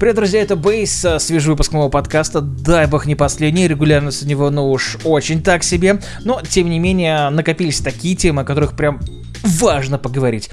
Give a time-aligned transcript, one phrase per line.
[0.00, 2.40] Привет, друзья, это Бейс, э, свежий выпуск моего подкаста.
[2.40, 6.00] Дай бог не последний, регулярность у него, ну уж очень так себе.
[6.24, 8.98] Но, тем не менее, накопились такие темы, о которых прям
[9.44, 10.48] важно поговорить.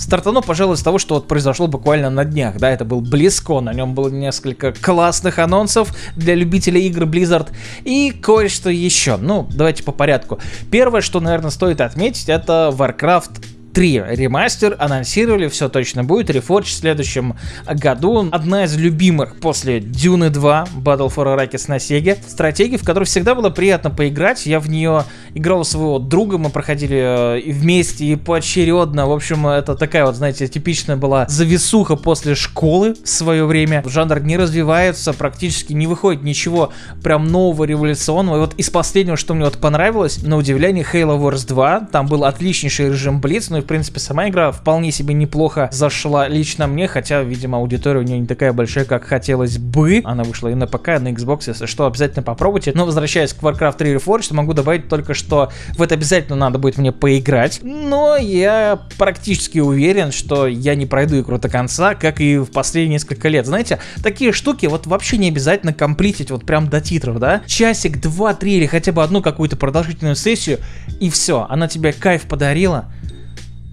[0.00, 3.72] Стартану, пожалуй, с того, что вот произошло буквально на днях, да, это был Близко, на
[3.72, 7.50] нем было несколько классных анонсов для любителей игр Blizzard
[7.84, 9.16] и кое-что еще.
[9.16, 10.40] Ну, давайте по порядку.
[10.72, 16.30] Первое, что, наверное, стоит отметить, это Warcraft 3 ремастер анонсировали, все точно будет.
[16.30, 17.36] Reforged в следующем
[17.68, 18.26] году.
[18.32, 22.16] Одна из любимых после Дюны 2 Battle for Arrakis на Sega.
[22.26, 24.46] Стратегия, в которой всегда было приятно поиграть.
[24.46, 29.06] Я в нее играл у своего друга, мы проходили э, и вместе, и поочередно.
[29.06, 33.84] В общем, это такая вот, знаете, типичная была зависуха после школы в свое время.
[33.86, 36.72] Жанр не развивается, практически не выходит ничего
[37.02, 38.36] прям нового, революционного.
[38.36, 41.88] И вот из последнего, что мне вот понравилось, на удивление, Halo Wars 2.
[41.92, 46.28] Там был отличнейший режим Blitz, ну и в принципе, сама игра вполне себе неплохо зашла
[46.28, 50.02] лично мне, хотя, видимо, аудитория у нее не такая большая, как хотелось бы.
[50.04, 52.70] Она вышла и на ПК, и на Xbox, если что, обязательно попробуйте.
[52.76, 56.78] Но возвращаясь к Warcraft 3 Reforged, могу добавить только, что в это обязательно надо будет
[56.78, 57.58] мне поиграть.
[57.64, 62.94] Но я практически уверен, что я не пройду игру до конца, как и в последние
[62.94, 63.46] несколько лет.
[63.46, 67.42] Знаете, такие штуки вот вообще не обязательно комплитить вот прям до титров, да?
[67.46, 70.60] Часик, два, три или хотя бы одну какую-то продолжительную сессию,
[71.00, 72.92] и все, она тебе кайф подарила,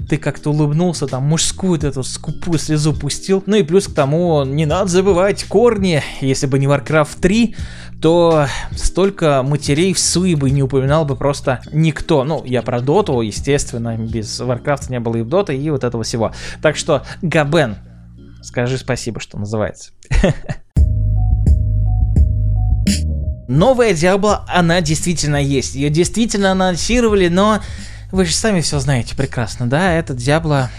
[0.09, 3.43] ты как-то улыбнулся, там мужскую эту скупую слезу пустил.
[3.45, 6.03] Ну и плюс к тому, не надо забывать корни.
[6.21, 7.55] Если бы не Warcraft 3,
[8.01, 12.23] то столько матерей в суе бы не упоминал бы просто никто.
[12.23, 16.03] Ну, я про доту, естественно, без Warcraft не было и в доты, и вот этого
[16.03, 16.33] всего.
[16.61, 17.77] Так что, Габен,
[18.41, 19.91] скажи спасибо, что называется.
[23.47, 25.75] Новая Диабло, она действительно есть.
[25.75, 27.59] Ее действительно анонсировали, но
[28.14, 29.92] вы же сами все знаете прекрасно, да?
[29.92, 30.69] Это Диабло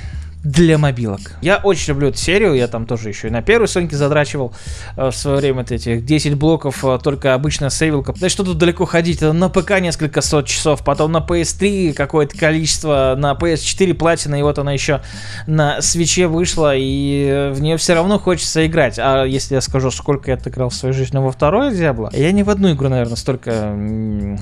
[0.44, 1.20] для мобилок.
[1.40, 4.52] Я очень люблю эту серию, я там тоже еще и на первой Соньке задрачивал
[4.96, 8.12] э, в свое время вот этих 10 блоков, э, только обычная сейвилка.
[8.20, 13.14] Да что тут далеко ходить, на ПК несколько сот часов, потом на PS3 какое-то количество,
[13.16, 15.00] на PS4 платина, и вот она еще
[15.46, 18.98] на свече вышла, и в нее все равно хочется играть.
[18.98, 22.42] А если я скажу, сколько я отыграл в своей жизни во второй Диабло, я ни
[22.42, 23.74] в одну игру, наверное, столько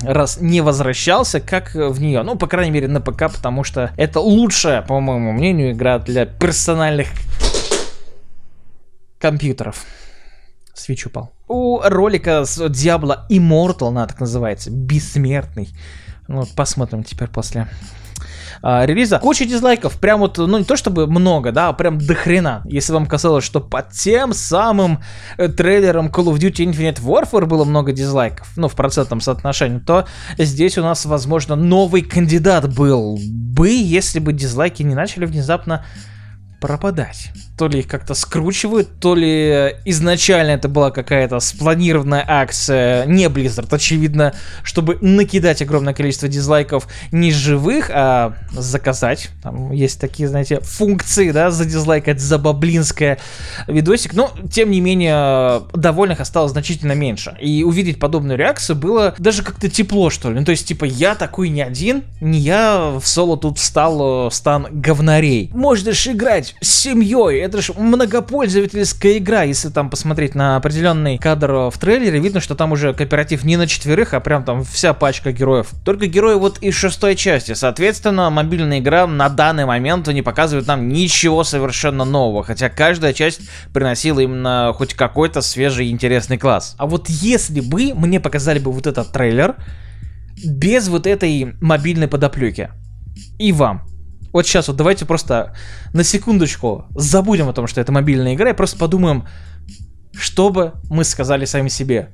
[0.03, 2.23] раз не возвращался, как в нее.
[2.23, 6.25] Ну, по крайней мере, на ПК, потому что это лучшая, по моему мнению, игра для
[6.25, 7.07] персональных
[9.19, 9.85] компьютеров.
[10.73, 11.31] Свеч упал.
[11.47, 15.69] У ролика с Diablo Immortal, она так называется, бессмертный.
[16.27, 17.67] Ну, вот посмотрим теперь после
[18.61, 19.19] а, релиза.
[19.19, 22.61] Куча дизлайков, прям вот, ну не то чтобы много, да, а прям до хрена.
[22.65, 24.99] Если вам казалось, что под тем самым
[25.37, 30.05] э, трейлером Call of Duty Infinite Warfare было много дизлайков, ну в процентном соотношении, то
[30.37, 35.85] здесь у нас, возможно, новый кандидат был бы, если бы дизлайки не начали внезапно
[36.59, 43.25] пропадать то ли их как-то скручивают, то ли изначально это была какая-то спланированная акция, не
[43.25, 44.33] Blizzard, очевидно,
[44.63, 49.29] чтобы накидать огромное количество дизлайков не живых, а заказать.
[49.43, 53.19] Там есть такие, знаете, функции, да, задизлайкать, забаблинское
[53.67, 54.13] видосик.
[54.13, 57.35] Но, тем не менее, довольных осталось значительно меньше.
[57.39, 60.39] И увидеть подобную реакцию было даже как-то тепло, что ли.
[60.39, 64.33] Ну, то есть, типа, я такой не один, не я в соло тут встал в
[64.33, 65.51] стан говнарей.
[65.53, 69.43] Можешь играть с семьей, это же многопользовательская игра.
[69.43, 73.67] Если там посмотреть на определенный кадр в трейлере, видно, что там уже кооператив не на
[73.67, 75.69] четверых, а прям там вся пачка героев.
[75.85, 77.53] Только герои вот из шестой части.
[77.53, 82.43] Соответственно, мобильная игра на данный момент не показывает нам ничего совершенно нового.
[82.43, 83.41] Хотя каждая часть
[83.73, 86.75] приносила именно хоть какой-то свежий интересный класс.
[86.77, 89.55] А вот если бы мне показали бы вот этот трейлер
[90.45, 92.69] без вот этой мобильной подоплеки,
[93.37, 93.85] и вам,
[94.33, 95.55] вот сейчас вот давайте просто
[95.93, 99.25] на секундочку забудем о том, что это мобильная игра, и просто подумаем,
[100.13, 102.09] что бы мы сказали сами себе.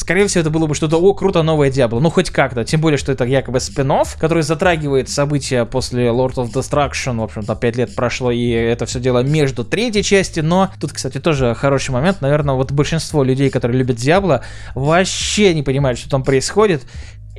[0.00, 2.00] Скорее всего, это было бы что-то, о, круто, новое Диабло.
[2.00, 2.64] Ну, хоть как-то.
[2.64, 7.18] Тем более, что это якобы спин который затрагивает события после Lord of Destruction.
[7.18, 10.40] В общем-то, 5 лет прошло, и это все дело между третьей части.
[10.40, 12.22] Но тут, кстати, тоже хороший момент.
[12.22, 14.42] Наверное, вот большинство людей, которые любят Диабло,
[14.74, 16.84] вообще не понимают, что там происходит.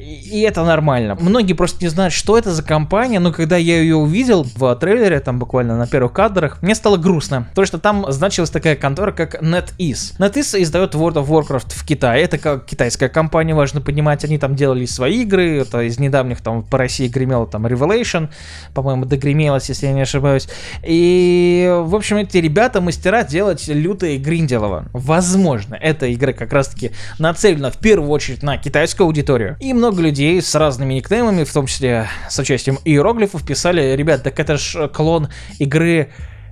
[0.01, 1.15] И это нормально.
[1.19, 5.19] Многие просто не знают, что это за компания, но когда я ее увидел в трейлере,
[5.19, 7.45] там буквально на первых кадрах, мне стало грустно.
[7.49, 10.17] Потому что там значилась такая контора, как NetEase.
[10.17, 12.23] NetEase издает World of Warcraft в Китае.
[12.23, 14.23] Это как китайская компания, важно понимать.
[14.23, 15.57] Они там делали свои игры.
[15.57, 18.29] Это из недавних там по России гремело там Revelation.
[18.73, 20.47] По-моему, догремелось, если я не ошибаюсь.
[20.83, 24.85] И, в общем, эти ребята мастера делать лютые гринделово.
[24.93, 29.57] Возможно, эта игра как раз-таки нацелена в первую очередь на китайскую аудиторию.
[29.59, 34.39] Им много людей с разными никнеймами, в том числе с участием иероглифов, писали, ребят, так
[34.39, 35.29] это ж клон
[35.59, 36.11] игры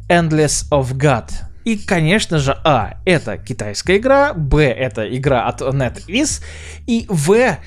[0.10, 1.30] Endless of God.
[1.66, 6.42] И, конечно же, А, это китайская игра, Б, это игра от NetEase,
[6.88, 7.58] и В,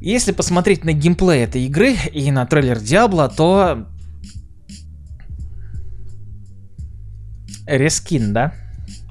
[0.00, 3.86] если посмотреть на геймплей этой игры и на трейлер Диабло, то...
[7.66, 8.54] Рескин, да?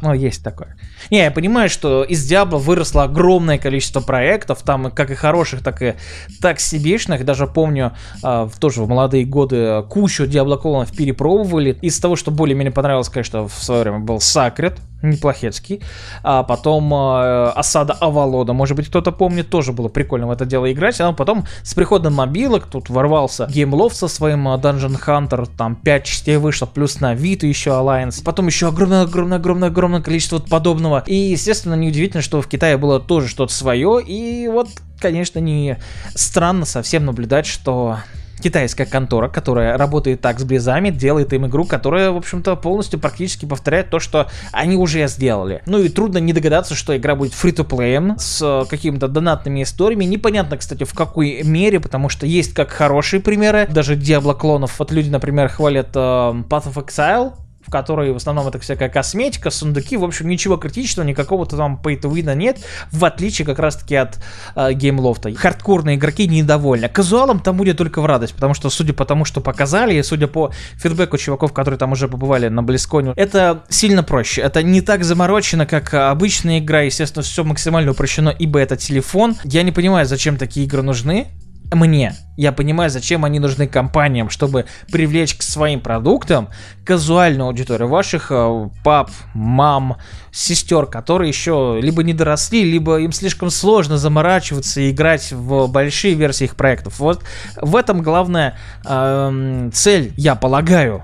[0.02, 0.75] Ну, есть такое.
[1.12, 5.82] Не, я понимаю, что из Diablo выросло огромное количество проектов, там как и хороших, так
[5.82, 5.96] и
[6.42, 7.26] так себешных.
[7.26, 7.94] Даже помню,
[8.24, 11.78] э, тоже в молодые годы кучу Diablo клонов перепробовали.
[11.82, 15.82] Из того, что более-менее понравилось, конечно, в свое время был Sacred, неплохецкий.
[16.24, 20.72] А потом э, осада Авалода, может быть, кто-то помнит, тоже было прикольно в это дело
[20.72, 21.00] играть.
[21.02, 26.04] А потом с приходом мобилок тут ворвался GameLoft со своим э, Dungeon Hunter, там 5
[26.04, 28.24] частей вышло, плюс на Vita еще Alliance.
[28.24, 31.04] Потом еще огромное-огромное-огромное-огромное количество подобного.
[31.06, 34.02] И, естественно, неудивительно, что в Китае было тоже что-то свое.
[34.06, 34.70] И вот,
[35.00, 35.78] конечно, не
[36.16, 38.00] странно совсем наблюдать, что
[38.42, 43.46] китайская контора, которая работает так с Близами, делает им игру, которая, в общем-то, полностью практически
[43.46, 45.62] повторяет то, что они уже сделали.
[45.66, 50.06] Ну и трудно не догадаться, что игра будет free-to-play с э, какими-то донатными историями.
[50.06, 54.80] Непонятно, кстати, в какой мере, потому что есть как хорошие примеры, даже Diablo клонов.
[54.80, 57.34] Вот люди, например, хвалят э, Path of Exile,
[57.66, 62.36] в которой в основном это всякая косметика, сундуки, в общем, ничего критичного, никакого-то там win
[62.36, 62.60] нет,
[62.92, 64.20] в отличие как раз-таки от
[64.56, 65.36] э.
[65.36, 66.90] Хардкорные игроки недовольны.
[66.90, 70.28] Казуалам там будет только в радость, потому что, судя по тому, что показали, и судя
[70.28, 74.42] по фидбэку чуваков, которые там уже побывали на Близконе, это сильно проще.
[74.42, 79.36] Это не так заморочено, как обычная игра, естественно, все максимально упрощено, ибо это телефон.
[79.44, 81.28] Я не понимаю, зачем такие игры нужны
[81.72, 82.14] мне.
[82.38, 86.50] Я понимаю, зачем они нужны компаниям, чтобы привлечь к своим продуктам
[86.84, 89.98] казуальную аудиторию ваших э, пап, мам,
[90.32, 96.14] сестер, которые еще либо не доросли, либо им слишком сложно заморачиваться и играть в большие
[96.14, 97.00] версии их проектов.
[97.00, 97.24] Вот
[97.62, 101.04] в этом главная э, цель, я полагаю,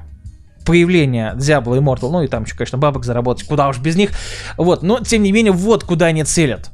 [0.66, 4.12] появления Diablo Immortal, ну и там еще, конечно, бабок заработать, куда уж без них.
[4.58, 6.72] Вот, но тем не менее, вот куда они целят.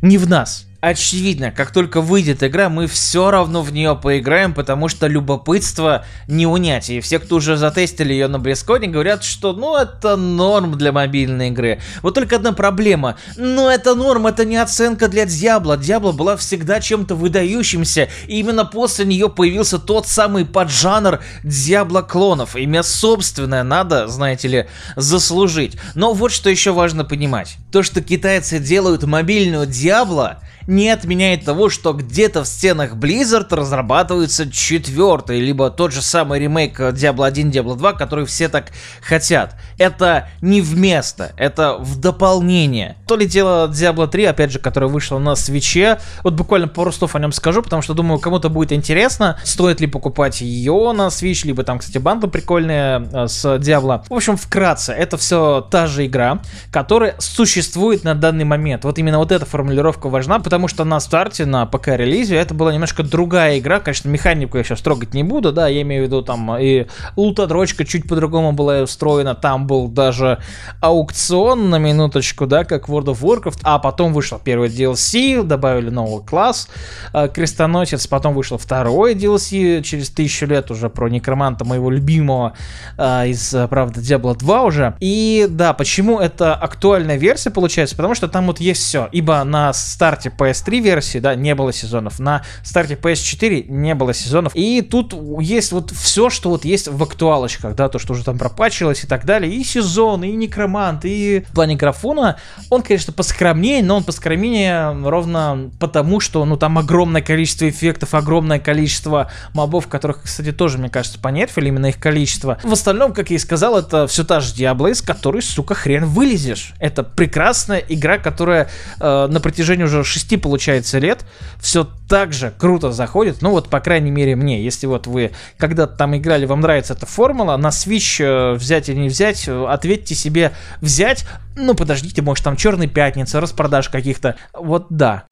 [0.00, 4.88] Не в нас очевидно, как только выйдет игра, мы все равно в нее поиграем, потому
[4.88, 6.90] что любопытство не унять.
[6.90, 11.48] И все, кто уже затестили ее на Близконе, говорят, что ну это норм для мобильной
[11.48, 11.80] игры.
[12.02, 13.16] Вот только одна проблема.
[13.36, 15.76] Но это норм, это не оценка для Диабло.
[15.76, 18.08] Диабло была всегда чем-то выдающимся.
[18.26, 22.56] И именно после нее появился тот самый поджанр Диабло клонов.
[22.56, 25.76] Имя собственное надо, знаете ли, заслужить.
[25.94, 27.56] Но вот что еще важно понимать.
[27.70, 34.50] То, что китайцы делают мобильную Диабло, не отменяет того, что где-то в стенах Blizzard разрабатывается
[34.50, 39.56] четвертый, либо тот же самый ремейк Diablo 1, Diablo 2, который все так хотят.
[39.78, 42.96] Это не вместо, это в дополнение.
[43.06, 45.98] То ли дело Diablo 3, опять же, которая вышла на свече.
[46.22, 49.86] Вот буквально пару слов о нем скажу, потому что думаю, кому-то будет интересно, стоит ли
[49.86, 54.04] покупать ее на Switch, либо там, кстати, банда прикольная э, с Diablo.
[54.08, 58.84] В общем, вкратце, это все та же игра, которая существует на данный момент.
[58.84, 63.02] Вот именно вот эта формулировка важна, потому что на старте, на ПК-релизе, это была немножко
[63.02, 63.80] другая игра.
[63.80, 67.86] Конечно, механику я сейчас трогать не буду, да, я имею в виду там и лутодрочка
[67.86, 70.40] чуть по-другому была устроена, там был даже
[70.82, 76.22] аукцион на минуточку, да, как World of Warcraft, а потом вышел первый DLC, добавили новый
[76.22, 76.68] класс,
[77.14, 82.52] э, Крестоносец, потом вышел второй DLC через тысячу лет уже про некроманта моего любимого
[82.98, 84.96] э, из, правда, Diablo 2 уже.
[85.00, 87.96] И да, почему это актуальная версия получается?
[87.96, 92.18] Потому что там вот есть все, ибо на старте PS3 версии, да, не было сезонов,
[92.18, 94.52] на старте PS4 не было сезонов.
[94.54, 98.38] И тут есть вот все, что вот есть в актуалочках, да, то, что уже там
[98.38, 99.52] пропачилось и так далее.
[99.52, 102.38] И сезон, и некромант, и в плане графона
[102.70, 108.58] он, конечно, поскромнее, но он поскромнее ровно потому, что, ну, там огромное количество эффектов, огромное
[108.58, 112.58] количество мобов, которых, кстати, тоже, мне кажется, понерфили, именно их количество.
[112.62, 116.04] В остальном, как я и сказал, это все та же Diablo, из которой, сука, хрен
[116.06, 116.74] вылезешь.
[116.78, 118.68] Это прекрасная игра, которая
[119.00, 121.24] э, на протяжении уже 6 6, получается, лет
[121.60, 123.42] все так же круто заходит.
[123.42, 124.62] Ну вот, по крайней мере, мне.
[124.62, 128.98] Если вот вы когда-то там играли, вам нравится эта формула, на Switch э, взять или
[128.98, 131.24] не взять, э, ответьте себе взять.
[131.56, 134.36] Ну, подождите, может там Черный Пятница, распродаж каких-то.
[134.52, 135.24] Вот да.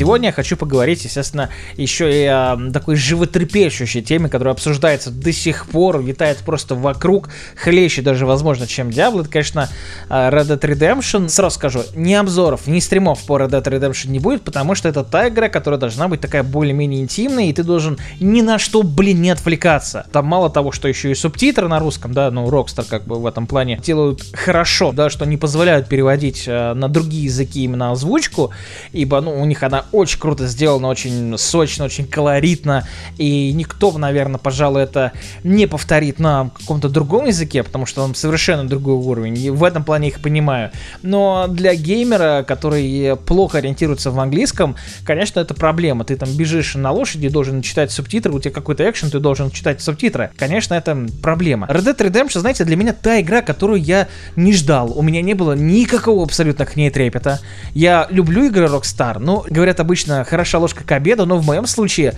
[0.00, 5.66] Сегодня я хочу поговорить, естественно, еще и о такой животрепещущей теме, которая обсуждается до сих
[5.66, 9.20] пор, витает просто вокруг, хлеще даже, возможно, чем Diablo.
[9.20, 9.68] Это, конечно,
[10.08, 11.28] а, Red Dead Redemption.
[11.28, 15.04] Сразу скажу, ни обзоров, ни стримов по Red Dead Redemption не будет, потому что это
[15.04, 19.20] та игра, которая должна быть такая более-менее интимная, и ты должен ни на что, блин,
[19.20, 20.06] не отвлекаться.
[20.12, 23.26] Там мало того, что еще и субтитры на русском, да, ну, Rockstar как бы в
[23.26, 28.50] этом плане делают хорошо, да, что не позволяют переводить э, на другие языки именно озвучку,
[28.92, 34.38] ибо, ну, у них она очень круто сделана, очень сочно, очень колоритно, и никто, наверное,
[34.38, 35.12] пожалуй, это
[35.44, 39.84] не повторит на каком-то другом языке, потому что он совершенно другой уровень, и в этом
[39.84, 40.70] плане их понимаю.
[41.02, 46.04] Но для геймера, который плохо ориентируется в английском, конечно, это проблема.
[46.04, 49.80] Ты там бежишь на лошади, должен читать субтитры, у тебя какой-то экшен, ты должен читать
[49.80, 50.30] субтитры.
[50.36, 51.66] Конечно, это проблема.
[51.66, 54.96] Red Dead Redemption, знаете, для меня та игра, которую я не ждал.
[54.96, 57.40] У меня не было никакого абсолютно к ней трепета.
[57.74, 62.14] Я люблю игры Rockstar, но, говорят обычно, хороша ложка к обеду, но в моем случае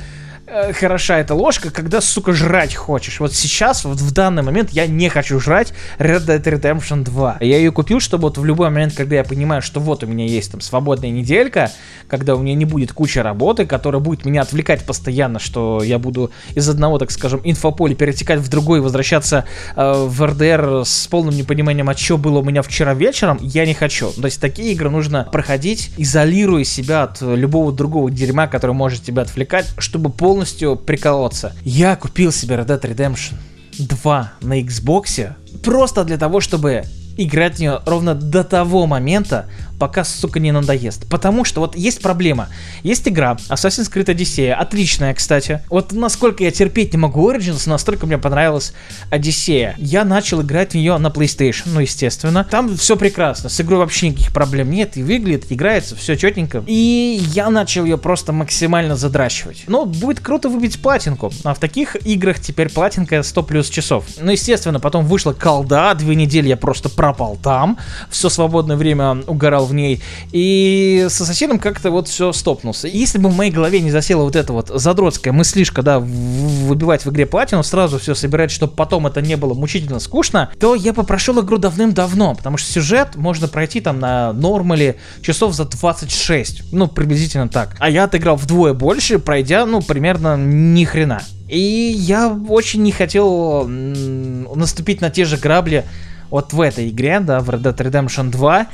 [0.54, 3.20] Э, хороша эта ложка, когда, сука, жрать хочешь.
[3.20, 7.38] Вот сейчас, вот в данный момент, я не хочу жрать Red Dead Redemption 2.
[7.40, 10.26] Я ее купил, чтобы вот в любой момент, когда я понимаю, что вот у меня
[10.26, 11.70] есть там свободная неделька,
[12.06, 16.30] когда у меня не будет куча работы, которая будет меня отвлекать постоянно, что я буду
[16.54, 21.88] из одного, так скажем, инфополя перетекать в другой, возвращаться э, в РДР с полным непониманием,
[21.88, 24.10] а что было у меня вчера вечером, я не хочу.
[24.12, 29.22] То есть такие игры нужно проходить, изолируя себя от любого другого дерьма, который может тебя
[29.22, 31.52] отвлекать, чтобы полностью полностью приколоться.
[31.62, 33.34] Я купил себе Red Dead Redemption
[33.78, 35.32] 2 на Xbox
[35.62, 36.82] просто для того, чтобы
[37.16, 39.46] играть в нее ровно до того момента,
[39.82, 41.08] пока, сука, не надоест.
[41.08, 42.48] Потому что вот есть проблема.
[42.84, 45.60] Есть игра Assassin's Creed Odyssey, отличная, кстати.
[45.70, 48.74] Вот насколько я терпеть не могу Origins, настолько мне понравилась
[49.10, 49.74] Odyssey.
[49.78, 52.46] Я начал играть в нее на PlayStation, ну, естественно.
[52.48, 56.62] Там все прекрасно, с игрой вообще никаких проблем нет, и выглядит, играется, все четенько.
[56.68, 59.64] И я начал ее просто максимально задрачивать.
[59.66, 61.32] Ну, будет круто выбить платинку.
[61.42, 64.04] А в таких играх теперь платинка 100 плюс часов.
[64.20, 67.78] Ну, естественно, потом вышла колда, две недели я просто пропал там.
[68.10, 70.00] Все свободное время угорал в в ней.
[70.30, 72.86] И с Ассасином как-то вот все стопнулся.
[72.86, 77.10] если бы в моей голове не засела вот эта вот задротская мыслишка, да, выбивать в
[77.10, 81.40] игре платину, сразу все собирать, чтобы потом это не было мучительно скучно, то я попросил
[81.40, 87.48] игру давным-давно, потому что сюжет можно пройти там на нормале часов за 26, ну, приблизительно
[87.48, 87.76] так.
[87.78, 91.22] А я отыграл вдвое больше, пройдя, ну, примерно ни хрена.
[91.48, 95.84] И я очень не хотел наступить на те же грабли
[96.30, 98.66] вот в этой игре, да, в Red Dead Redemption 2,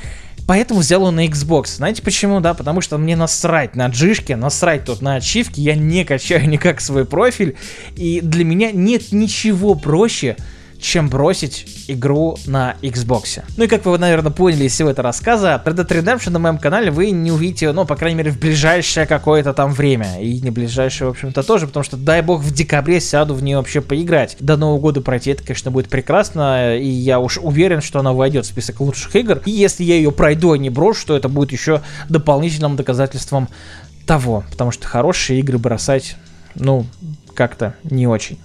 [0.49, 1.76] Поэтому взял он на Xbox.
[1.76, 2.40] Знаете почему?
[2.40, 6.81] Да, потому что мне насрать на джишки, насрать тут на ачивки, я не качаю никак
[6.81, 7.55] свой профиль,
[7.97, 10.38] и для меня нет ничего проще,
[10.80, 13.42] чем бросить игру на Xbox.
[13.56, 16.58] Ну и как вы, наверное, поняли из всего этого рассказа, Red Dead Redemption на моем
[16.58, 20.20] канале вы не увидите, ну, по крайней мере, в ближайшее какое-то там время.
[20.20, 23.56] И не ближайшее, в общем-то, тоже, потому что, дай бог, в декабре сяду в нее
[23.56, 24.37] вообще поиграть.
[24.40, 28.44] До Нового года пройти, это, конечно, будет прекрасно, и я уж уверен, что она войдет
[28.44, 29.42] в список лучших игр.
[29.44, 33.49] И если я ее пройду, а не брошу, то это будет еще дополнительным доказательством
[34.06, 36.16] того, потому что хорошие игры бросать,
[36.54, 36.87] ну,
[37.35, 38.38] как-то не очень.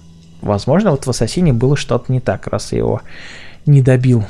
[0.44, 3.00] Возможно, вот в Ассасине было что-то не так, раз я его
[3.64, 4.24] не добил.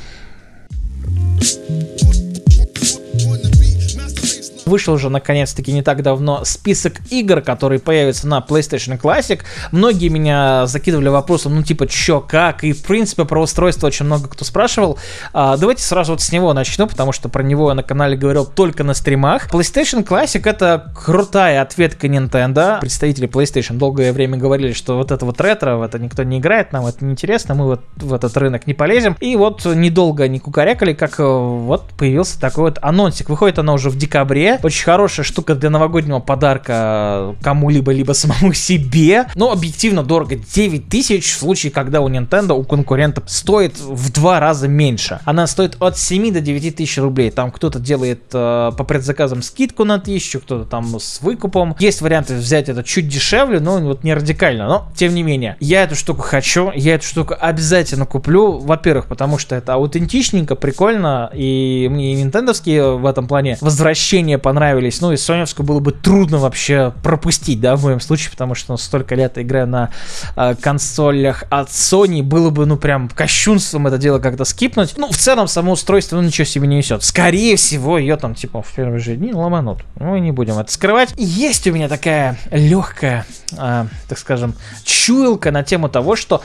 [4.65, 9.41] Вышел уже наконец-таки не так давно список игр, которые появятся на PlayStation Classic.
[9.71, 12.63] Многие меня закидывали вопросом, ну типа, чё, как?
[12.63, 14.97] И в принципе про устройство очень много кто спрашивал.
[15.33, 18.45] А, давайте сразу вот с него начну, потому что про него я на канале говорил
[18.45, 19.49] только на стримах.
[19.51, 22.79] PlayStation Classic это крутая ответка Nintendo.
[22.79, 26.71] Представители PlayStation долгое время говорили, что вот это вот ретро, в это никто не играет,
[26.71, 29.15] нам это неинтересно, мы вот в этот рынок не полезем.
[29.19, 33.29] И вот недолго они кукарякали, как э, вот появился такой вот анонсик.
[33.29, 34.54] Выходит она уже в декабре.
[34.63, 39.25] Очень хорошая штука для новогоднего подарка кому-либо, либо самому себе.
[39.35, 40.35] Но объективно дорого.
[40.35, 45.19] 9 тысяч в случае, когда у Nintendo, у конкурента стоит в два раза меньше.
[45.25, 47.31] Она стоит от 7 до 9 тысяч рублей.
[47.31, 51.75] Там кто-то делает э, по предзаказам скидку на тысячу, кто-то там с выкупом.
[51.79, 54.67] Есть варианты взять это чуть дешевле, но вот не радикально.
[54.67, 58.57] Но, тем не менее, я эту штуку хочу, я эту штуку обязательно куплю.
[58.59, 65.01] Во-первых, потому что это аутентичненько, прикольно, и мне и нинтендовские в этом плане возвращения понравились.
[65.01, 68.77] Ну и соневскую было бы трудно вообще пропустить, да, в моем случае, потому что ну,
[68.77, 69.89] столько лет играю на
[70.35, 74.93] э, консолях от Sony, было бы, ну, прям кощунством это дело как-то скипнуть.
[74.97, 77.03] Ну, в целом, само устройство, ну, ничего себе не несет.
[77.03, 79.79] Скорее всего, ее там, типа, в первые же дни ломанут.
[79.95, 81.11] Ну, и не будем это скрывать.
[81.17, 83.25] Есть у меня такая легкая,
[83.57, 86.43] э, так скажем, чуялка на тему того, что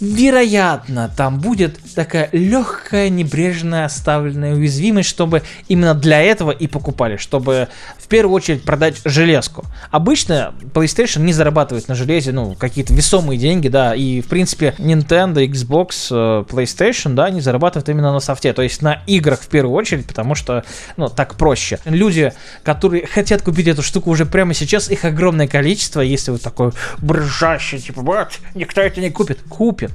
[0.00, 7.68] вероятно, там будет такая легкая, небрежная оставленная уязвимость, чтобы именно для этого и покупали, чтобы
[7.98, 9.64] в первую очередь продать железку.
[9.90, 15.44] Обычно PlayStation не зарабатывает на железе, ну, какие-то весомые деньги, да, и, в принципе, Nintendo,
[15.46, 19.74] Xbox, э, PlayStation, да, не зарабатывают именно на софте, то есть на играх в первую
[19.74, 20.64] очередь, потому что,
[20.96, 21.78] ну, так проще.
[21.84, 26.72] Люди, которые хотят купить эту штуку уже прямо сейчас, их огромное количество, если вы такой
[26.98, 29.92] брыжащий, типа, вот, никто это не купит, купит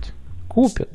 [0.51, 0.89] купят.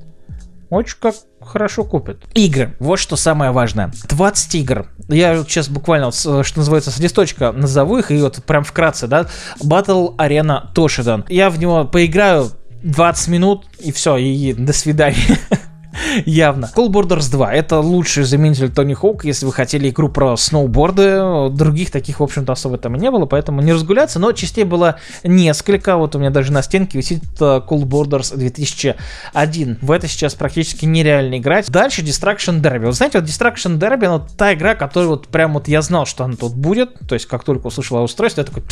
[0.69, 2.19] Очень как хорошо купят.
[2.35, 2.75] Игры.
[2.81, 3.93] Вот что самое важное.
[4.09, 4.89] 20 игр.
[5.09, 9.27] Я сейчас буквально, что называется, с листочка назову их, и вот прям вкратце, да.
[9.63, 11.25] Battle Arena Toshidan.
[11.29, 12.51] Я в него поиграю
[12.83, 15.39] 20 минут, и все, и до свидания.
[16.25, 16.71] Явно.
[16.75, 21.51] Call Borders 2 это лучший заменитель Тони Хоук, если вы хотели игру про сноуборды.
[21.51, 24.19] Других таких, в общем-то, особо там и не было, поэтому не разгуляться.
[24.19, 25.97] Но частей было несколько.
[25.97, 29.79] Вот у меня даже на стенке висит э, Call Borders 2001.
[29.81, 31.71] В это сейчас практически нереально играть.
[31.71, 32.87] Дальше Destruction Derby.
[32.87, 36.25] Вы знаете, вот Destruction Derby, ну, та игра, которая вот прям вот я знал, что
[36.25, 36.91] она тут будет.
[37.09, 38.63] То есть, как только услышал о устройстве, я такой,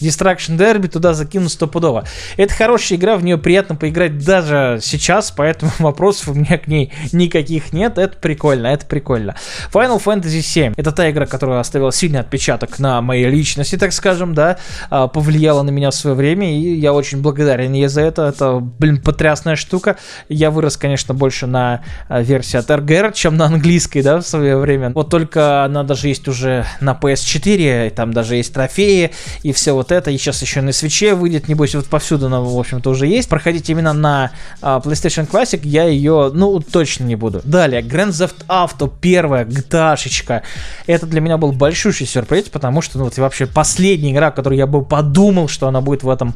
[0.00, 2.04] Destruction Derby туда закину стопудово.
[2.36, 6.92] Это хорошая игра, в нее приятно поиграть даже сейчас, поэтому вопросов у меня к ней
[7.12, 7.98] никаких нет.
[7.98, 9.36] Это прикольно, это прикольно.
[9.72, 10.74] Final Fantasy VII.
[10.76, 14.58] Это та игра, которая оставила сильный отпечаток на моей личности, так скажем, да,
[14.90, 18.26] а, повлияла на меня в свое время, и я очень благодарен ей за это.
[18.26, 19.96] Это, блин, потрясная штука.
[20.28, 24.56] Я вырос, конечно, больше на а, версии от RGR, чем на английской, да, в свое
[24.56, 24.90] время.
[24.90, 29.81] Вот только она даже есть уже на PS4, там даже есть трофеи и все вот
[29.90, 33.28] это, и сейчас еще на свече выйдет, небось, вот повсюду она, в общем-то, уже есть.
[33.28, 37.40] Проходить именно на uh, PlayStation Classic я ее, ну, точно не буду.
[37.44, 40.42] Далее, Grand Theft Auto, первая GTA-шечка.
[40.86, 44.66] Это для меня был большущий сюрприз, потому что, ну, вот вообще последняя игра, которую я
[44.66, 46.34] бы подумал, что она будет в этом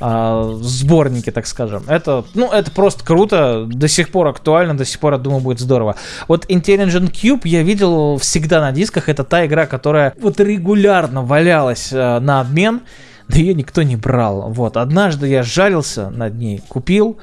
[0.00, 1.84] uh, сборнике, так скажем.
[1.86, 5.60] Это, ну, это просто круто, до сих пор актуально, до сих пор, я думаю, будет
[5.60, 5.96] здорово.
[6.26, 11.92] Вот Intelligent Cube я видел всегда на дисках, это та игра, которая вот регулярно валялась
[11.92, 12.80] uh, на обмен,
[13.28, 14.50] но ее никто не брал.
[14.50, 17.18] Вот, однажды я жарился над ней, купил,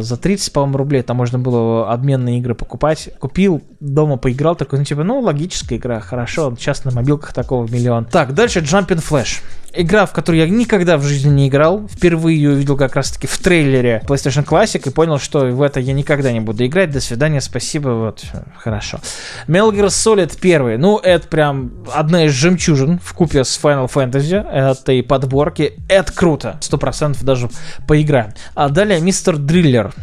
[0.00, 3.10] за 30, по-моему, рублей там можно было обменные игры покупать.
[3.18, 8.04] Купил, дома поиграл, такой, ну, типа, ну, логическая игра, хорошо, сейчас на мобилках такого миллион.
[8.04, 9.42] Так, дальше Jumping Flash.
[9.72, 11.86] Игра, в которую я никогда в жизни не играл.
[11.88, 15.92] Впервые ее увидел как раз-таки в трейлере PlayStation Classic и понял, что в это я
[15.92, 16.90] никогда не буду играть.
[16.90, 18.24] До свидания, спасибо, вот,
[18.56, 18.98] хорошо.
[19.46, 20.80] Metal Gear Solid 1.
[20.80, 25.74] Ну, это прям одна из жемчужин в купе с Final Fantasy этой подборки.
[25.88, 26.58] Это круто.
[26.60, 27.48] Сто процентов даже
[27.86, 28.32] поиграем.
[28.54, 29.36] А далее Мистер
[29.70, 29.94] Дриллер.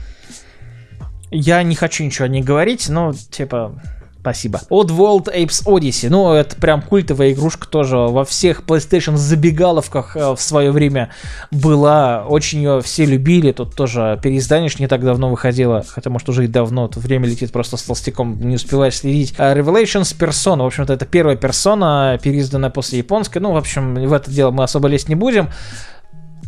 [1.30, 3.74] Я не хочу ничего о ней говорить, но, типа,
[4.20, 4.60] Спасибо.
[4.70, 6.10] Oddworld Apes Odyssey.
[6.10, 11.12] Ну, это прям культовая игрушка тоже во всех PlayStation забегаловках э, в свое время
[11.50, 12.26] была.
[12.28, 13.54] Очень ее все любили.
[13.54, 15.86] Тут тоже переиздание не так давно выходило.
[15.88, 16.90] Хотя, может, уже и давно.
[16.90, 19.34] Тут время летит просто с толстяком, не успеваешь следить.
[19.38, 20.64] А Revelations Persona.
[20.64, 23.38] В общем-то, это первая персона, переизданная после японской.
[23.38, 25.48] Ну, в общем, в это дело мы особо лезть не будем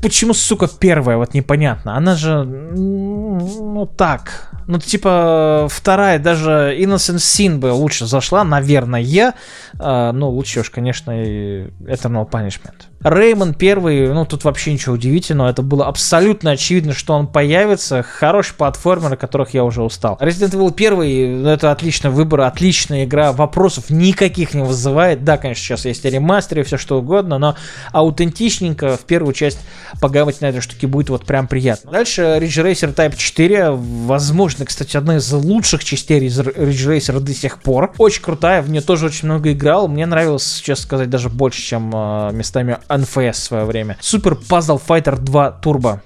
[0.01, 1.95] почему, сука, первая, вот непонятно.
[1.95, 4.49] Она же, ну, так.
[4.67, 9.01] Ну, типа, вторая, даже Innocent Sin бы лучше зашла, наверное.
[9.01, 12.88] Uh, ну, лучше уж, конечно, Eternal Punishment.
[13.03, 18.03] Реймон первый, ну тут вообще ничего удивительного, это было абсолютно очевидно, что он появится.
[18.03, 20.17] Хороший платформер, которых я уже устал.
[20.19, 25.23] Resident Evil 1, ну, это отличный выбор, отличная игра, вопросов никаких не вызывает.
[25.23, 27.55] Да, конечно, сейчас есть ремастеры, все что угодно, но
[27.93, 29.59] аутентичненько в первую часть
[30.01, 31.91] погавать на этой штуке будет вот прям приятно.
[31.91, 37.61] Дальше Ridge Racer Type 4, возможно, кстати, одна из лучших частей Ridge Racer до сих
[37.61, 37.93] пор.
[37.97, 41.91] Очень крутая, в нее тоже очень много играл, мне нравилось, честно сказать, даже больше, чем
[41.93, 43.97] э, местами NFS в свое время.
[44.01, 45.99] Супер Puzzle Fighter 2 Turbo.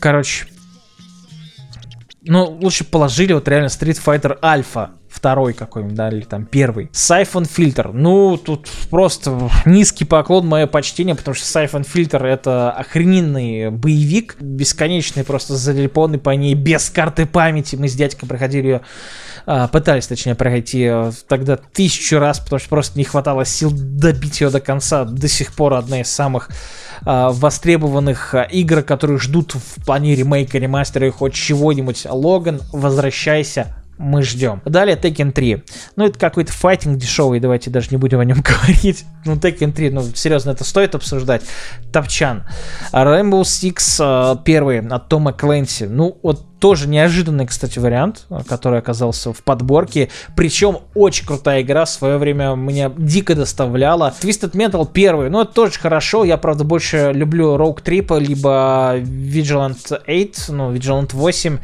[0.00, 0.46] Короче.
[2.22, 4.90] Ну, лучше положили вот реально Street Fighter Alpha
[5.22, 6.86] второй какой-нибудь, да, или там первый.
[6.86, 7.92] Siphon Filter.
[7.92, 15.22] Ну, тут просто низкий поклон, мое почтение, потому что Siphon Filter это охрененный боевик, бесконечный,
[15.22, 17.76] просто залипанный по ней, без карты памяти.
[17.76, 18.80] Мы с дядькой проходили ее
[19.46, 24.40] а, пытались, точнее, пройти э, тогда тысячу раз, потому что просто не хватало сил добить
[24.40, 25.04] ее до конца.
[25.04, 26.48] До сих пор одна из самых
[27.04, 32.06] а, востребованных а, игр, которые ждут в плане ремейка, ремастера и хоть чего-нибудь.
[32.08, 34.62] Логан, возвращайся, мы ждем.
[34.64, 35.64] Далее Tekken 3.
[35.96, 39.04] Ну, это какой-то файтинг дешевый, давайте даже не будем о нем говорить.
[39.24, 41.42] Ну, Tekken 3, ну, серьезно, это стоит обсуждать.
[41.92, 42.44] Топчан.
[42.92, 45.84] Rainbow Six первый от Тома Кленси.
[45.84, 50.10] Ну, вот тоже неожиданный, кстати, вариант, который оказался в подборке.
[50.36, 54.14] Причем очень крутая игра, в свое время меня дико доставляла.
[54.22, 56.22] Twisted Metal первый, ну это тоже хорошо.
[56.22, 61.58] Я, правда, больше люблю Rogue Trip, либо Vigilant 8, ну, Vigilant 8.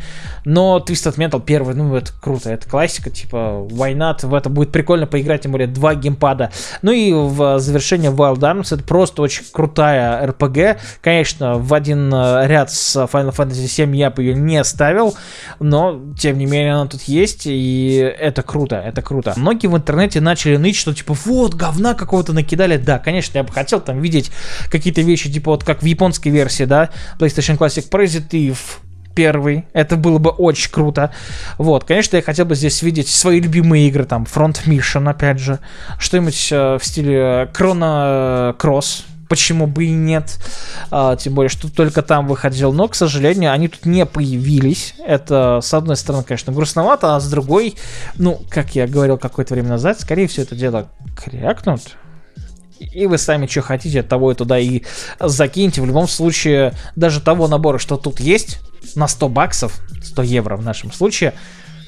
[0.44, 4.72] Но Twisted Metal первый, ну это круто, это классика, типа why not, в это будет
[4.72, 6.50] прикольно поиграть, тем более два геймпада.
[6.82, 10.78] Ну и в завершение Wild Arms, это просто очень крутая RPG.
[11.02, 15.16] Конечно, в один э, ряд с Final Fantasy 7 я бы ее не ставил, ставил,
[15.60, 19.34] но, тем не менее, она тут есть, и это круто, это круто.
[19.36, 22.78] Многие в интернете начали ныть, что, типа, вот, говна какого-то накидали.
[22.78, 24.30] Да, конечно, я бы хотел там видеть
[24.70, 28.56] какие-то вещи, типа, вот как в японской версии, да, PlayStation Classic Positive,
[29.14, 29.66] первый.
[29.72, 31.10] Это было бы очень круто.
[31.58, 35.58] Вот, конечно, я хотел бы здесь видеть свои любимые игры, там, Front Mission, опять же.
[35.98, 40.38] Что-нибудь э, в стиле Chrono Cross, почему бы и нет.
[40.90, 42.72] А, тем более, что только там выходил.
[42.72, 44.94] Но, к сожалению, они тут не появились.
[45.04, 47.74] Это, с одной стороны, конечно, грустновато, а с другой,
[48.16, 51.96] ну, как я говорил какое-то время назад, скорее всего, это дело крякнут.
[52.78, 54.82] И вы сами что хотите, того и туда и
[55.18, 55.82] закиньте.
[55.82, 58.60] В любом случае, даже того набора, что тут есть,
[58.94, 61.34] на 100 баксов, 100 евро в нашем случае,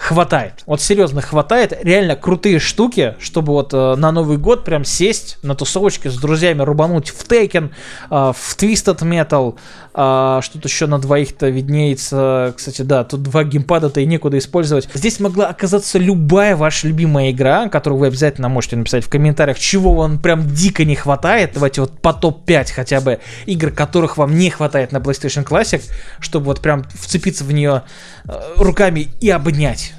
[0.00, 0.54] хватает.
[0.64, 1.78] Вот серьезно хватает.
[1.82, 6.62] Реально крутые штуки, чтобы вот э, на Новый год прям сесть на тусовочке с друзьями,
[6.62, 9.56] рубануть в Tekken, э, в Twisted Metal,
[9.92, 12.54] э, что-то еще на двоих-то виднеется.
[12.56, 14.88] Кстати, да, тут два геймпада-то и некуда использовать.
[14.94, 19.94] Здесь могла оказаться любая ваша любимая игра, которую вы обязательно можете написать в комментариях, чего
[19.94, 21.50] вам прям дико не хватает.
[21.52, 25.82] Давайте вот по топ-5 хотя бы игр, которых вам не хватает на PlayStation Classic,
[26.20, 27.82] чтобы вот прям вцепиться в нее
[28.24, 29.89] э, руками и обнять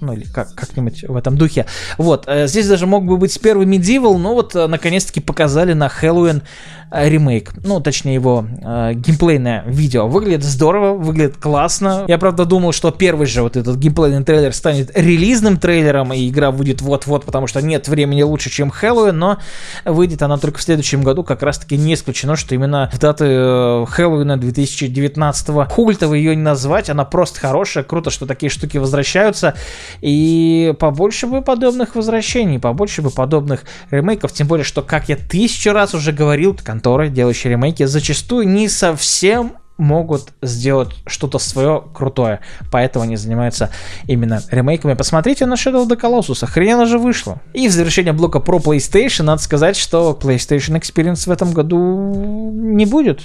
[0.00, 1.66] ну или как, как-нибудь в этом духе.
[1.96, 5.88] Вот, э, здесь даже мог бы быть первый Medieval, но вот э, наконец-таки показали на
[5.88, 6.42] Хэллоуин
[6.90, 10.08] Э, ремейк, ну, точнее его э, геймплейное видео.
[10.08, 12.04] Выглядит здорово, выглядит классно.
[12.08, 16.50] Я, правда, думал, что первый же вот этот геймплейный трейлер станет релизным трейлером, и игра
[16.50, 19.38] будет вот-вот, потому что нет времени лучше, чем Хэллоуин, но
[19.84, 23.86] выйдет она только в следующем году, как раз-таки не исключено, что именно в даты э,
[23.86, 25.66] Хэллоуина 2019-го.
[25.66, 29.54] Хугль-то ее не назвать, она просто хорошая, круто, что такие штуки возвращаются,
[30.00, 35.72] и побольше бы подобных возвращений, побольше бы подобных ремейков, тем более, что, как я тысячу
[35.72, 42.40] раз уже говорил, конторы, делающие ремейки, зачастую не совсем могут сделать что-то свое крутое.
[42.70, 43.70] Поэтому они занимаются
[44.06, 44.94] именно ремейками.
[44.94, 46.42] Посмотрите на Shadow of the Colossus.
[46.42, 47.40] Охрененно же вышло.
[47.54, 52.86] И в завершение блока про PlayStation надо сказать, что PlayStation Experience в этом году не
[52.86, 53.22] будет.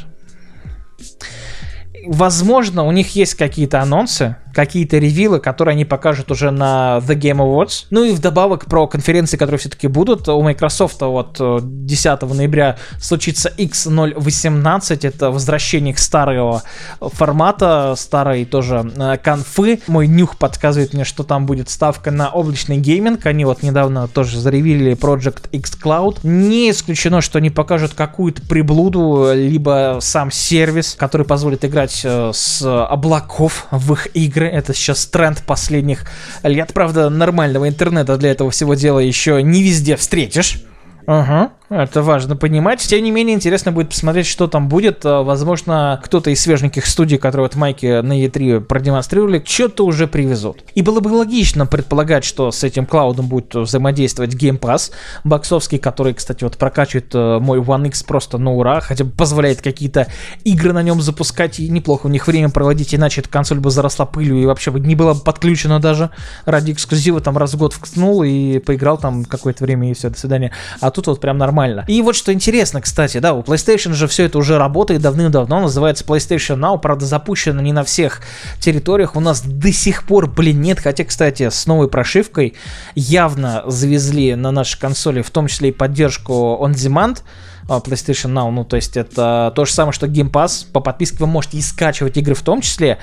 [2.06, 7.38] Возможно, у них есть какие-то анонсы, какие-то ревилы, которые они покажут уже на The Game
[7.38, 7.86] Awards.
[7.90, 10.30] Ну и вдобавок про конференции, которые все-таки будут.
[10.30, 16.64] У Microsoft вот 10 э, ноября случится X018, это возвращение к старого
[17.00, 19.82] формата, старой тоже э, конфы.
[19.88, 23.26] Мой нюх подсказывает мне, что там будет ставка на облачный гейминг.
[23.26, 26.20] Они вот недавно тоже заревили Project X Cloud.
[26.24, 32.62] Не исключено, что они покажут какую-то приблуду, либо сам сервис, который позволит играть э, с
[32.64, 34.58] облаков в их игры игры.
[34.58, 36.06] Это сейчас тренд последних
[36.44, 36.74] лет.
[36.74, 40.64] Правда, нормального интернета для этого всего дела еще не везде встретишь.
[41.06, 41.52] Ага.
[41.76, 42.82] Это важно понимать.
[42.82, 45.04] Тем не менее, интересно будет посмотреть, что там будет.
[45.06, 50.64] А, возможно, кто-то из свеженьких студий, которые вот майки на E3 продемонстрировали, что-то уже привезут.
[50.76, 54.92] И было бы логично предполагать, что с этим клаудом будет взаимодействовать Game Pass
[55.24, 59.64] боксовский, который, кстати, вот прокачивает э, мой One X просто на ура, хотя бы позволяет
[59.64, 60.06] какие-то
[60.44, 64.06] игры на нем запускать и неплохо у них время проводить, иначе эта консоль бы заросла
[64.06, 66.12] пылью и вообще бы не была бы подключена даже
[66.46, 70.20] ради эксклюзива, там раз в год вкнул и поиграл там какое-то время и все, до
[70.20, 70.52] свидания.
[70.80, 71.86] А тут вот прям нормально нормально.
[71.88, 76.04] И вот что интересно, кстати, да, у PlayStation же все это уже работает давным-давно, называется
[76.04, 78.22] PlayStation Now, правда запущено не на всех
[78.60, 82.56] территориях, у нас до сих пор, блин, нет, хотя, кстати, с новой прошивкой
[82.96, 87.20] явно завезли на наши консоли, в том числе и поддержку On Demand,
[87.68, 88.50] PlayStation Now.
[88.52, 90.66] Ну, то есть это то же самое, что Game Pass.
[90.72, 92.98] По подписке вы можете и скачивать игры в том числе.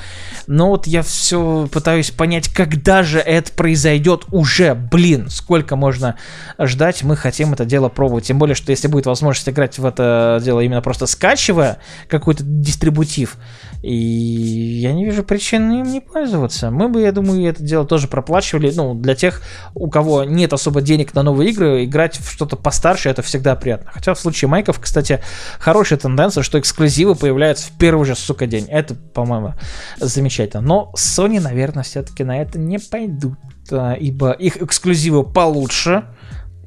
[0.46, 4.74] Но вот я все пытаюсь понять, когда же это произойдет уже.
[4.74, 6.16] Блин, сколько можно
[6.58, 7.02] ждать.
[7.02, 8.24] Мы хотим это дело пробовать.
[8.24, 13.36] Тем более, что если будет возможность играть в это дело именно просто скачивая какой-то дистрибутив,
[13.82, 16.70] и я не вижу причин им не пользоваться.
[16.70, 18.70] Мы бы, я думаю, это дело тоже проплачивали.
[18.74, 19.42] Ну, для тех,
[19.74, 23.90] у кого нет особо денег на новые игры, играть в что-то постарше, это всегда приятно.
[23.92, 25.20] Хотя в случае майков, кстати,
[25.58, 28.66] хорошая тенденция, что эксклюзивы появляются в первый же, сука, день.
[28.68, 29.54] Это, по-моему,
[29.98, 30.60] замечательно.
[30.60, 33.38] Но Sony, наверное, все-таки на это не пойдут,
[33.70, 36.04] а, ибо их эксклюзивы получше,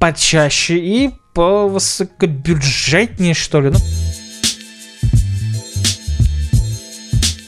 [0.00, 3.70] почаще и повысокобюджетнее, что ли.
[3.70, 3.78] Ну,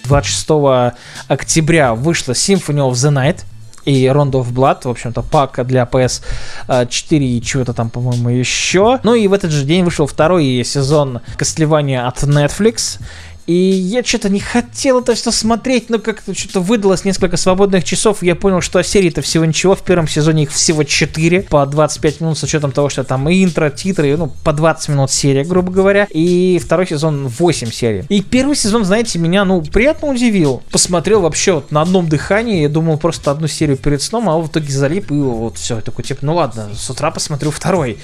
[0.05, 0.49] 26
[1.29, 3.40] октября вышла Symphony of the Night
[3.87, 8.99] и Round of Blood, в общем-то, пак для PS4 и чего-то там, по-моему, еще.
[9.05, 13.01] Ну и в этот же день вышел второй сезон Костлевания от Netflix.
[13.46, 18.22] И я что-то не хотел это все смотреть, но как-то что-то выдалось несколько свободных часов,
[18.22, 22.38] я понял, что серии-то всего ничего, в первом сезоне их всего 4, по 25 минут
[22.38, 26.09] с учетом того, что там и интро, титры, ну, по 20 минут серия, грубо говоря,
[26.11, 28.04] и второй сезон 8 серий.
[28.09, 30.62] И первый сезон, знаете, меня, ну, приятно удивил.
[30.72, 34.48] Посмотрел вообще вот на одном дыхании, я думал просто одну серию перед сном, а в
[34.48, 37.98] итоге залип, и вот все, такой, типа, ну ладно, с утра посмотрю второй.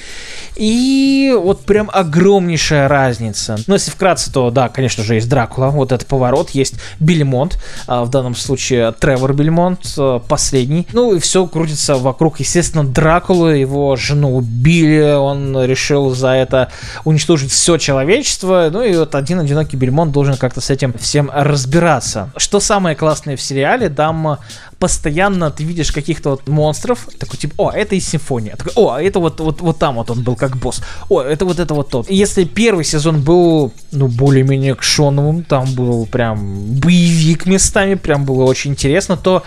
[0.55, 3.59] И вот прям огромнейшая разница.
[3.67, 8.05] Ну, если вкратце, то, да, конечно же, есть Дракула, вот этот поворот, есть Бельмонт, а,
[8.05, 10.87] в данном случае Тревор Бельмонт, а, последний.
[10.93, 16.71] Ну и все крутится вокруг, естественно, Дракулы, его жену убили, он решил за это
[17.05, 22.31] уничтожить все человечество, ну и вот один одинокий Бельмонт должен как-то с этим всем разбираться.
[22.37, 24.37] Что самое классное в сериале, там
[24.83, 29.21] постоянно ты видишь каких-то вот монстров, такой типа, о, это из симфония, такой, о, это
[29.21, 32.11] вот, вот, вот там вот он был как босс, о, это вот это вот тот.
[32.11, 38.43] И если первый сезон был, ну, более-менее кшоновым, там был прям боевик местами, прям было
[38.43, 39.45] очень интересно, то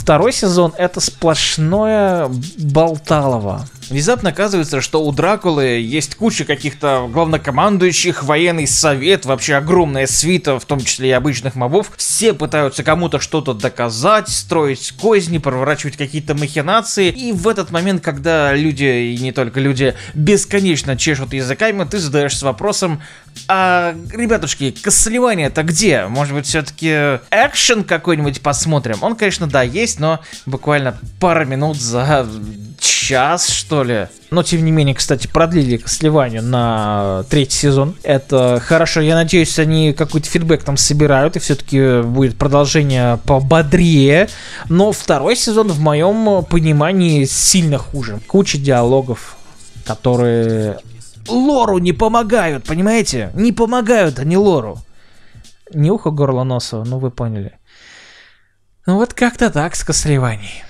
[0.00, 3.66] второй сезон это сплошное болталово.
[3.90, 10.64] Внезапно оказывается, что у Дракулы есть куча каких-то главнокомандующих, военный совет, вообще огромная свита, в
[10.64, 11.90] том числе и обычных мобов.
[11.96, 17.08] Все пытаются кому-то что-то доказать, строить козни, проворачивать какие-то махинации.
[17.08, 22.46] И в этот момент, когда люди, и не только люди, бесконечно чешут языками, ты задаешься
[22.46, 23.02] вопросом,
[23.48, 26.06] а, ребятушки, Кассельвания это где?
[26.06, 28.98] Может быть, все-таки экшен какой-нибудь посмотрим?
[29.02, 32.28] Он, конечно, да, есть, но буквально пара минут за
[32.78, 34.06] час, что ли.
[34.30, 37.96] Но, тем не менее, кстати, продлили к сливанию на третий сезон.
[38.04, 39.00] Это хорошо.
[39.00, 44.28] Я надеюсь, они какой-то фидбэк там собирают, и все-таки будет продолжение пободрее.
[44.68, 48.20] Но второй сезон, в моем понимании, сильно хуже.
[48.28, 49.36] Куча диалогов,
[49.84, 50.78] которые
[51.30, 53.30] лору не помогают, понимаете?
[53.34, 54.78] Не помогают они лору.
[55.72, 57.58] Не ухо, горло, носа, ну вы поняли.
[58.86, 60.64] Ну вот как-то так с Костреванией.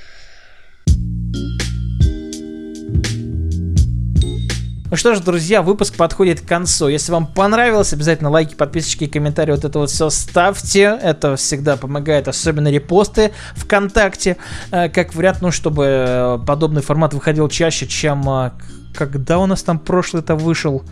[4.91, 6.89] Ну что ж, друзья, выпуск подходит к концу.
[6.89, 10.99] Если вам понравилось, обязательно лайки, подписочки и комментарии, вот это вот все ставьте.
[11.01, 14.37] Это всегда помогает, особенно репосты ВКонтакте,
[14.73, 18.51] э, как вариант, ну, чтобы э, подобный формат выходил чаще, чем э,
[18.95, 20.85] когда у нас там прошлый-то вышел.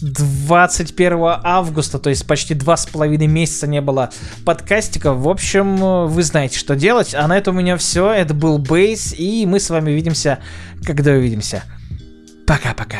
[0.00, 4.10] 21 августа, то есть почти два с половиной месяца не было
[4.44, 5.14] подкастика.
[5.14, 7.14] В общем, вы знаете, что делать.
[7.14, 8.10] А на этом у меня все.
[8.10, 10.40] Это был Бейс, и мы с вами увидимся,
[10.84, 11.62] когда увидимся.
[12.46, 12.98] Пока-пока.